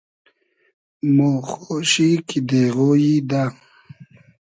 مۉ 1.15 1.33
خۉشی 1.49 2.09
کی 2.27 2.39
دېغۉیی 2.49 3.15
دۂ 3.29 3.43